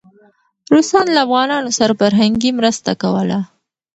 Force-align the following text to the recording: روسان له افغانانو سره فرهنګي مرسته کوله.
روسان 0.73 1.05
له 1.15 1.19
افغانانو 1.25 1.69
سره 1.77 1.93
فرهنګي 2.01 2.51
مرسته 2.59 2.91
کوله. 3.01 3.39